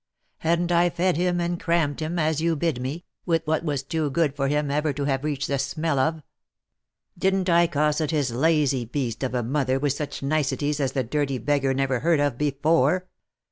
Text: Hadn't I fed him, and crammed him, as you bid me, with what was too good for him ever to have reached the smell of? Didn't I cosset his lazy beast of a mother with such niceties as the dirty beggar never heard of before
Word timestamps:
Hadn't 0.39 0.71
I 0.71 0.89
fed 0.89 1.15
him, 1.15 1.39
and 1.39 1.59
crammed 1.59 1.99
him, 1.99 2.17
as 2.17 2.41
you 2.41 2.55
bid 2.55 2.81
me, 2.81 3.05
with 3.27 3.45
what 3.45 3.63
was 3.63 3.83
too 3.83 4.09
good 4.09 4.35
for 4.35 4.47
him 4.47 4.71
ever 4.71 4.93
to 4.93 5.03
have 5.05 5.23
reached 5.23 5.47
the 5.47 5.59
smell 5.59 5.99
of? 5.99 6.23
Didn't 7.15 7.51
I 7.51 7.67
cosset 7.67 8.09
his 8.09 8.31
lazy 8.31 8.83
beast 8.83 9.21
of 9.21 9.35
a 9.35 9.43
mother 9.43 9.77
with 9.77 9.93
such 9.93 10.23
niceties 10.23 10.79
as 10.79 10.93
the 10.93 11.03
dirty 11.03 11.37
beggar 11.37 11.75
never 11.75 11.99
heard 11.99 12.19
of 12.19 12.39
before 12.39 13.09